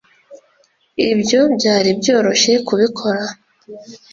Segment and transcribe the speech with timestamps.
[1.11, 3.23] ibyo byari byoroshye kubikora.